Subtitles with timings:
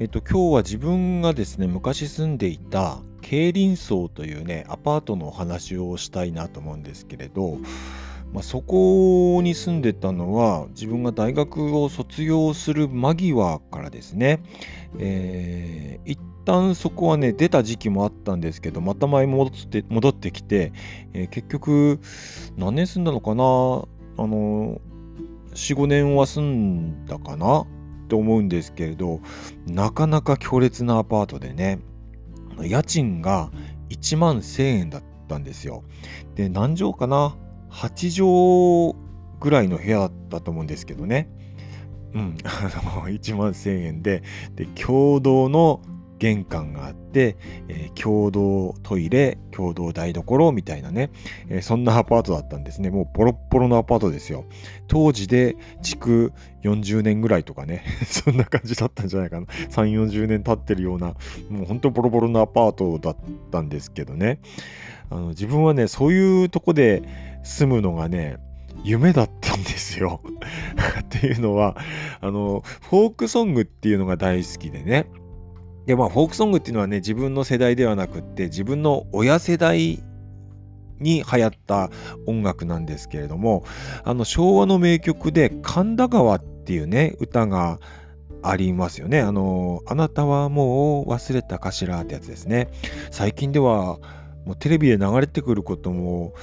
[0.00, 7.56] えっと、今日は自分がですね、昔住んでいた競輪荘というね、アパートのお話をしたいなと思うんですけれど、
[8.32, 14.40] まあ、そこに住んでたのは、自分が大学を卒業する間際からですね、
[15.00, 20.72] えー、一旦そこはね、出た時期もあったんですけど、また前戻って戻ってきて、
[21.12, 21.98] えー、結局、
[22.56, 24.80] 何年住んだのかなあの、
[25.54, 27.66] 4、5年は住んだかな
[28.08, 29.20] と思うんですけれど
[29.66, 31.80] なかなか強烈なアパートでね
[32.62, 33.50] 家賃が
[33.90, 35.84] 1万1000円だったんですよ。
[36.34, 37.36] で何畳かな
[37.70, 39.08] ？8畳
[39.40, 41.28] ぐらいの部屋だったと思うんですけどね。
[42.14, 44.22] うん 1万1000円で。
[44.54, 45.80] で共同の
[46.18, 47.36] 玄関があって、
[47.68, 51.10] えー、共同トイレ、共同台所みたいなね、
[51.48, 52.90] えー、そんなアパートだったんですね。
[52.90, 54.44] もうボロッボロのアパートですよ。
[54.88, 56.32] 当時で築
[56.64, 59.46] 40年ぐらいとかね、 そんな感じだったんじゃないかな。
[59.46, 61.14] 3、40年経ってるような、
[61.48, 63.16] もう本当ボロボロのアパートだっ
[63.50, 64.40] たんですけどね。
[65.10, 67.02] あの自分はね、そういうとこで
[67.42, 68.36] 住むのがね、
[68.84, 70.20] 夢だったんですよ
[71.00, 71.76] っていうのは、
[72.20, 75.06] あの、フォークソングっていうのが大好きでね。
[75.88, 80.02] でまあフォークソングっていうのはね自分の世代ではなくって自分の親世代
[81.00, 81.88] に流行った
[82.26, 83.64] 音楽なんですけれども
[84.04, 87.80] あの昭和の名曲で「神田川」っていうね歌が
[88.42, 89.20] ありますよね。
[89.20, 92.68] あの、あなたはもう忘れたかしらってやつですね。
[93.10, 93.98] 最近では
[94.44, 96.34] もうテレビで流れてくることも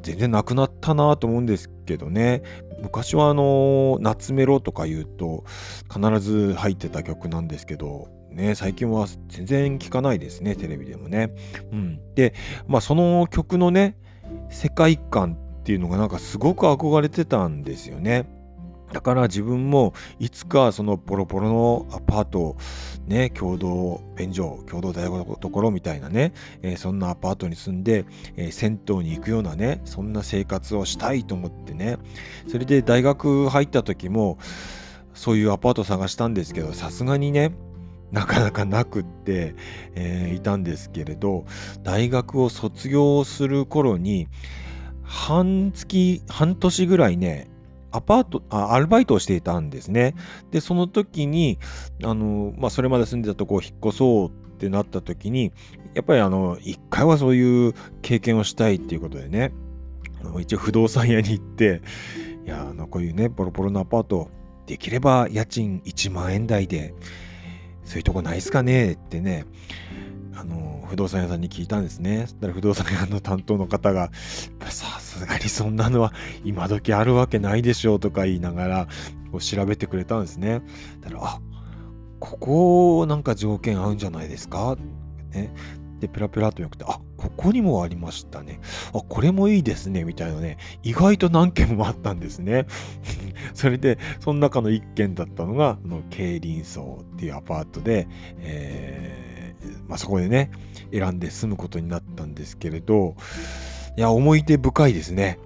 [0.00, 2.42] 全然なくなったなと思うんですけどね。
[2.82, 5.44] 昔はあの、夏メロとか言うと
[5.92, 11.34] 必ず入ってた曲なんですけど、ね、最近は全然聞かないですね、テレビでもね。
[11.72, 12.00] うん。
[12.14, 12.34] で、
[12.66, 13.96] まあその曲のね、
[14.48, 18.26] 世界観っていうのがなんかすごく憧れてたんですよね。
[18.92, 22.56] だから自分もいつかそのボロボロのアパート、
[23.06, 26.32] ね、共同便所、共同大学所みたいなね、
[26.62, 28.06] えー、そんなアパートに住んで、
[28.36, 31.98] えー、銭湯に行くようなね、そんな生活をしたいと思ってね、
[32.48, 34.38] それで大学入った時も、
[35.12, 37.50] そういうアパート探したんですけど、さすがにね、
[38.12, 39.54] なかなかなくって、
[39.94, 41.44] えー、いたんですけれど
[41.82, 44.28] 大学を卒業する頃に
[45.02, 47.48] 半月半年ぐらいね
[47.90, 50.14] アパートアルバイトをしていたんですね。
[50.50, 51.58] でその時に
[52.04, 55.52] あの、まあ、それまで住んでたとこを引っ越そうってなった時に
[55.94, 59.52] やっぱりあの一回はそういう経験をしたいっていうことでね
[60.40, 61.80] 一応不動産屋に行って
[62.44, 64.30] いやあのこういうねボロボロのアパート
[64.66, 66.94] できれば家賃1万円台で
[67.88, 69.46] そういうとこないっすかねってね、
[70.34, 72.22] あの、不動産屋さんに聞いたんですね。
[72.22, 74.10] そしたら不動産屋の担当の方が、
[74.68, 76.12] さすがにそんなのは
[76.44, 78.88] 今時あるわけないでしょうとか言いながら、
[79.32, 80.62] こう調べてくれたんですね。
[81.00, 81.40] だから、あ、
[82.20, 84.76] ここなんか条件合うんじゃないですか？
[85.30, 85.52] ね。
[86.00, 88.60] で、ペラペラとよくて、あ、ここにもありましたね。
[88.94, 90.04] あ、これもいいですね。
[90.04, 92.66] みたいなね、意外と何件もあったんですね。
[93.54, 98.06] それで、その中の1件だったのが、あの、競輪荘っていうアパートで、
[98.38, 100.50] えー、まあ、そこでね、
[100.92, 103.16] 選んで住むことになったんですけれど、
[103.96, 105.38] いや、思い出深いですね。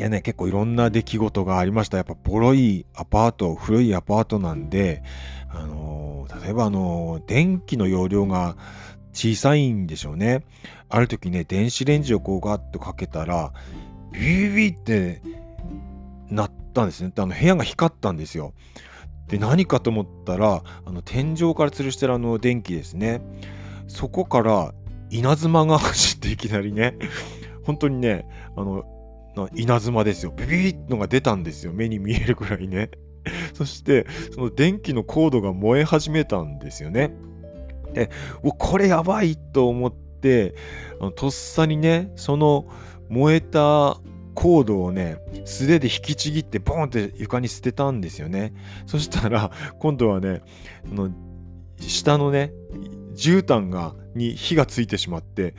[0.00, 1.98] いやね、結構いろんな出来事がありました。
[1.98, 5.02] やっぱボロいアパート、古いアパートなんで、
[5.50, 8.56] あのー、例えばあのー、電気の容量が
[9.12, 10.44] 小さいんでしょうね。
[10.88, 13.52] ある時ね、電子レンジをこうガッとかけたら、
[14.12, 15.22] ビビビって
[16.28, 17.12] なったんですね。
[17.16, 18.54] あの部屋が光ったんですよ。
[19.28, 23.20] で、何かと思ったら、あの天井から吊るしてるあの電気ですね。
[23.86, 24.74] そこから
[25.10, 26.96] 稲妻が走っていきなりね、
[27.64, 28.26] 本当にね、
[28.56, 28.84] あの、
[29.54, 30.32] 稲妻ですよ。
[30.36, 31.72] ビビビッのが出たんですよ。
[31.72, 32.90] 目に見えるくらいね。
[33.54, 37.12] そして、その電気のコードが燃え始めたんですよね。
[37.92, 38.10] で、
[38.42, 40.54] これやばいと思って、
[41.16, 42.66] とっさにね、その
[43.08, 43.98] 燃えた
[44.34, 48.52] コードをね、素手で引きちぎってボンって床に捨てたんですよね。
[48.86, 50.42] そしたら、今度はね、
[50.86, 51.10] の
[51.78, 52.52] 下のね、
[53.14, 55.54] 絨毯がに火がついてしまって、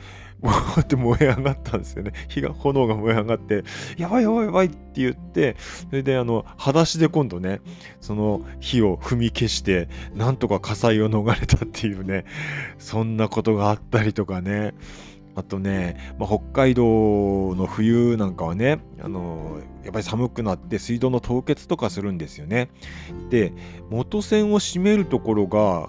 [0.80, 2.12] って燃え上がったんですよね。
[2.28, 3.64] 火が、炎が燃え上がって、
[3.96, 5.56] やばいやばいやばいって言って、
[5.90, 7.60] それであの、裸足で今度ね、
[8.00, 12.24] その火を踏み消して、なんとか火災を逃れたっていうね、
[12.78, 14.74] そんなことがあったりとかね。
[15.34, 22.68] あとね、まあ、北海道の冬なんかはね、あのやっぱり寒くなって水道の凍結とかするんですよね。
[23.30, 23.52] で、
[23.88, 25.88] 元栓を閉めるところが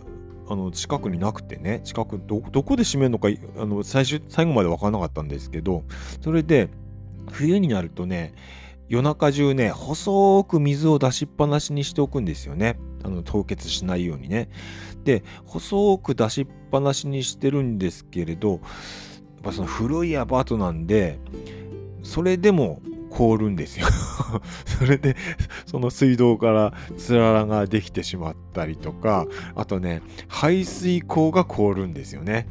[0.50, 5.84] あの近くになくてね近くどこで閉めるのかあの最終最後まで分からなかったんですけど
[6.22, 6.70] それで
[7.32, 8.34] 冬になるとね
[8.90, 12.78] 夜中中ね細く水を出しっぱなしにしておくんですよね。
[13.04, 14.50] あの凍結しないようにね。
[15.04, 18.60] で細く出しっぱなしにしてるんですけれどやっ
[19.44, 21.20] ぱその古いアパートなんで
[22.04, 22.82] それでも
[23.14, 23.88] 凍るんですよ。
[24.66, 25.16] それで
[25.66, 32.48] その水道からつららができてしまったりとかあとね排水口が凍るんですよね。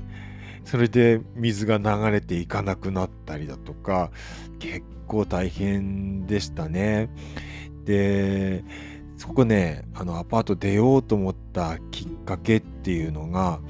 [0.65, 4.13] それで水が流れていかなくなったりだとか
[4.61, 7.11] 結構大変でしたね。
[7.85, 8.65] で
[9.17, 13.61] そこねあのアパート出ようと思ったきっかけっていうのが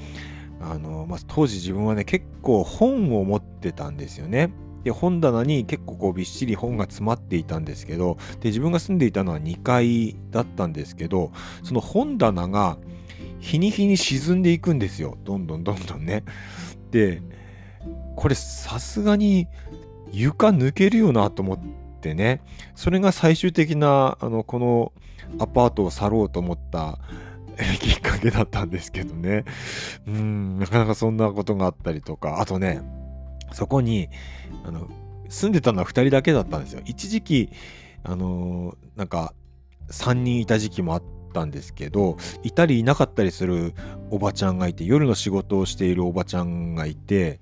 [0.60, 4.50] あの、まあ、当時自分はね結構本を持ってたんですよね。
[4.84, 11.32] で本棚に結構こうびっしり本が詰まっていたんですけどで自分が住んでいたのは2階だったんですけど
[11.62, 12.78] その本棚が
[13.42, 15.18] 日に日に沈んでいくんですよ。
[15.24, 16.24] どんどんどんどんね。
[16.92, 17.20] で
[18.16, 19.48] これさすがに
[20.12, 21.58] 床抜けるよなと思っ
[22.00, 22.40] てね。
[22.76, 24.92] それが最終的なあのこの
[25.40, 27.00] アパートを去ろうと思った
[27.80, 29.44] きっかけだったんですけどね。
[30.06, 32.40] うんなかなかそんなことがあったりとか。
[32.40, 32.80] あとね
[33.54, 34.08] そこに
[34.64, 34.88] あの
[35.28, 36.82] 住んでたのは2人だけだったんですよ。
[36.84, 37.50] 一時期
[38.04, 39.34] あのー、なんか
[39.90, 43.74] 3人いた時期もあってたんですけどいたりいなかったりする
[44.10, 47.40] おばちゃんがいて夜の仕事をしているおばちゃんがいて、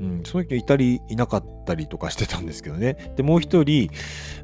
[0.00, 3.90] うん、その人いたりいなかったりとかしてたんですけどねでもう一人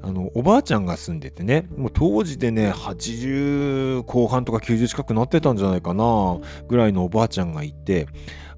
[0.02, 8.08] あのおばあちゃんが住んでてねもう当時でね80後半とか90近くなってたんじゃないかなぐらいのおばあちゃんがいて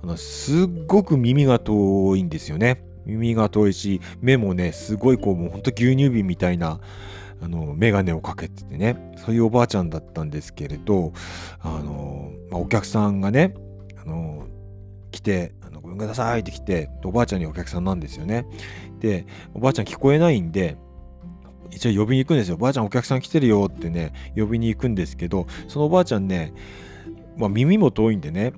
[0.03, 2.83] あのすっごく耳が遠いんですよね。
[3.07, 6.81] 耳が遠いし、目もね、すごいこう、もうほんと牛乳瓶みたいな、
[7.43, 11.13] あの、メガネをかけててね、そういうおばあちゃんだったんですけれど、
[11.61, 13.55] あの、まあ、お客さんがね、
[14.03, 14.47] あの、
[15.11, 18.47] 来て、あのごめんなさいって来て、おばあちゃんにお客さんなんですよね。
[19.01, 20.77] で、おばあちゃん聞こえないんで、
[21.71, 22.57] 一応呼びに行くんですよ。
[22.57, 26.53] おばあちゃんお客さん来てるよってね、呼びに行くんですけど、そのおばあちゃんね、
[27.37, 28.53] まあ、耳も遠いんでね、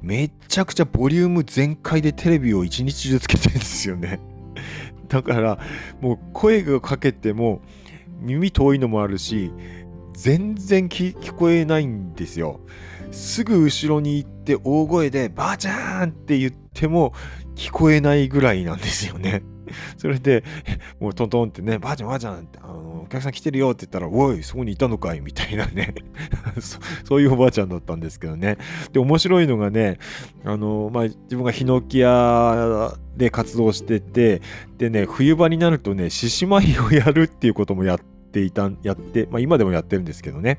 [0.00, 4.20] めちゃくちゃボリューム全開でテレビを一日中つけてるんですよね。
[5.08, 5.58] だから
[6.00, 7.62] もう声がかけても
[8.20, 9.52] 耳遠いのもあるし
[10.14, 12.60] 全然聞こえないんですよ。
[13.12, 17.12] すぐ後ろに行って大声で「ばあちゃん!」って言っても
[17.54, 19.42] 聞こえないぐらいなんですよね。
[19.96, 20.44] それで、
[21.00, 25.94] もうトントンってね、ばあちゃんばあちゃんって、あの、お客さん来てるよって言ったら、おい、そこにいたのかいみたいなね
[26.60, 28.58] そ、そういうおばあちゃんだったんですけどね。
[28.92, 29.98] で、面白いのがね、
[30.44, 34.42] あの、まあ、自分がヒノキ屋で活動してて、
[34.78, 38.06] でね、冬場になるとね、獅子舞をやるっていうこともやって、
[38.42, 40.58] いたやって、まあ、今でもやってるんですけどね。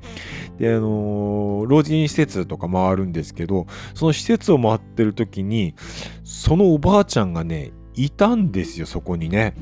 [0.57, 5.75] で、あのー、老人施設とか回るんですけど、その施設を回ってる時に、
[6.23, 9.53] そのおばあちゃんがね、いたんですよ、そこにね。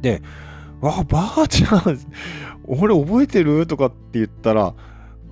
[0.00, 0.22] で、
[0.80, 1.98] わ、ばあちゃん、
[2.64, 3.66] 俺覚えてる？
[3.66, 4.74] とかって言ったら、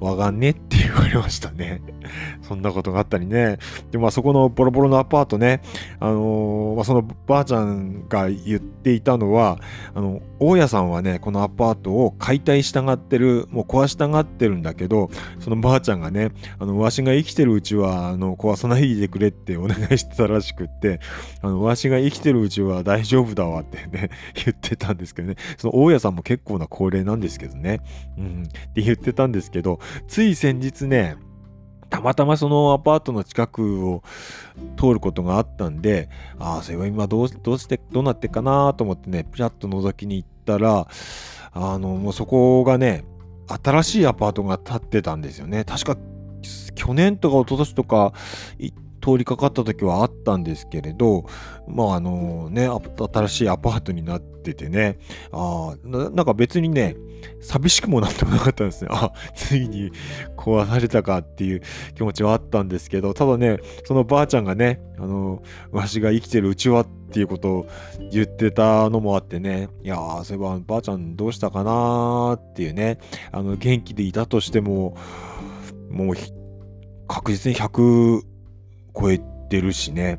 [0.01, 1.81] わかんねって言われましたね。
[2.43, 3.59] そんなことがあったりね。
[3.91, 5.63] で、まあそこのボロボロのアパートね、
[6.01, 9.59] あのー、まあ、そのばあちゃんが言っていたのは、
[9.95, 15.11] あの、大家さんはね、このアパートを解体したがってる、もう壊したがってるんだけど、
[15.41, 21.01] そのばあちゃんがね、あの、わしが生きてるうちは、あの、壊さないでくれってお願いしてたらしくって、
[21.43, 24.11] あの、わしが生きてるうちは大丈夫だわってね、
[24.45, 27.81] 言ってたんですけどね、その大家さんも結構な高齢なんですけどね、
[28.19, 31.17] うん、って言ってたんですけど、つい先日ね、
[31.91, 34.03] たまたまそのアパートの近くを
[34.77, 40.89] 通ることがあったんで、ああ、それは今どうどうして、どうなってっかなと思ってね、ピラッと覗きに行ったら、
[41.53, 43.05] あの、もうそこがね、
[43.63, 45.65] 新しいアパートが建ってたんですよね。
[45.65, 45.97] 確か
[46.75, 48.13] 去年とか一昨年とか
[49.07, 51.27] 通りかかった時はあったんですけれど、
[51.69, 54.99] まああのね、新しいアパートになっててね、
[55.31, 56.97] あななんか別にね、
[57.41, 58.89] 寂しくもなんともなかったんですね。
[58.93, 59.93] あ、ついに
[60.37, 61.63] 壊されたかっていう
[61.95, 67.67] 気持ちはあったんですけど、ただね、そのばあちゃんがね、あの、わしが生きてるうちはっていうことを
[68.11, 72.99] 言ってたのもあってね、いやー、そういえばばあちゃんどうしたかなーっていうね、
[73.31, 74.97] あの、元気でいたとしても、
[75.91, 76.17] もう
[77.09, 78.23] 確実に100、
[78.99, 80.19] 超えてるしね。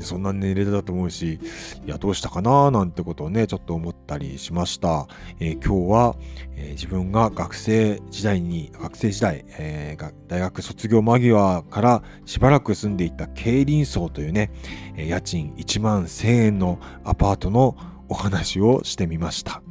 [0.00, 1.38] そんな年齢だと思うし、
[1.86, 5.06] いや、どうしたかななんてことをね、ちょっと思ったりしました。
[5.38, 6.16] えー、今日は、
[6.56, 14.50] えー、自分が学生時代に、学生時代、えー、大学卒業間際からしばらく住んでいた競輪荘というね、
[14.96, 17.76] え家賃1万1000円のアパートの
[18.08, 19.62] お話をしてみました。